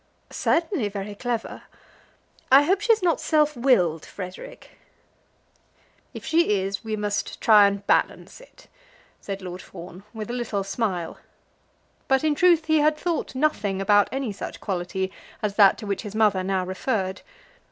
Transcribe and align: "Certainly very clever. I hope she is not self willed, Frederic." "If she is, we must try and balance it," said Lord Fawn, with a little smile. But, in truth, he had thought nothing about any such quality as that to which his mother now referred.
"Certainly 0.31 0.89
very 0.89 1.13
clever. 1.13 1.61
I 2.51 2.63
hope 2.63 2.81
she 2.81 2.91
is 2.91 3.03
not 3.03 3.21
self 3.21 3.55
willed, 3.55 4.03
Frederic." 4.03 4.79
"If 6.11 6.25
she 6.25 6.59
is, 6.59 6.83
we 6.83 6.95
must 6.95 7.39
try 7.39 7.67
and 7.67 7.85
balance 7.85 8.41
it," 8.41 8.65
said 9.19 9.43
Lord 9.43 9.61
Fawn, 9.61 10.03
with 10.11 10.31
a 10.31 10.33
little 10.33 10.63
smile. 10.63 11.19
But, 12.07 12.23
in 12.23 12.33
truth, 12.33 12.65
he 12.65 12.79
had 12.79 12.97
thought 12.97 13.35
nothing 13.35 13.79
about 13.79 14.09
any 14.11 14.31
such 14.31 14.59
quality 14.59 15.11
as 15.43 15.53
that 15.57 15.77
to 15.77 15.85
which 15.85 16.01
his 16.01 16.15
mother 16.15 16.43
now 16.43 16.65
referred. 16.65 17.21